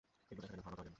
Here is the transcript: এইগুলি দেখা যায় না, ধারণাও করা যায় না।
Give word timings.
এইগুলি 0.31 0.37
দেখা 0.43 0.47
যায় 0.51 0.57
না, 0.59 0.63
ধারণাও 0.67 0.67
করা 0.67 0.75
যায় 0.77 0.85
না। 0.85 0.89